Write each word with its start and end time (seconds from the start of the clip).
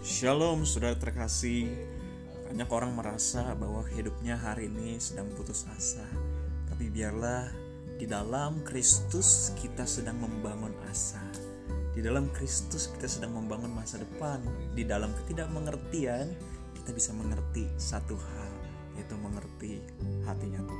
Shalom 0.00 0.64
saudara 0.64 0.96
terkasih. 0.96 1.68
Banyak 2.48 2.72
orang 2.72 2.96
merasa 2.96 3.52
bahwa 3.52 3.84
hidupnya 3.84 4.32
hari 4.32 4.72
ini 4.72 4.96
sedang 4.96 5.28
putus 5.36 5.68
asa. 5.76 6.08
Tapi 6.72 6.88
biarlah 6.88 7.52
di 8.00 8.08
dalam 8.08 8.64
Kristus 8.64 9.52
kita 9.60 9.84
sedang 9.84 10.16
membangun 10.24 10.72
asa. 10.88 11.20
Di 11.92 12.00
dalam 12.00 12.32
Kristus 12.32 12.88
kita 12.96 13.12
sedang 13.12 13.36
membangun 13.36 13.76
masa 13.76 14.00
depan. 14.00 14.40
Di 14.72 14.88
dalam 14.88 15.12
ketidakmengertian 15.20 16.32
kita 16.80 16.96
bisa 16.96 17.12
mengerti 17.12 17.68
satu 17.76 18.16
hal 18.16 18.52
Yaitu 18.96 19.20
mengerti 19.20 19.84
hatinya 20.24 20.64
Tuhan. 20.64 20.79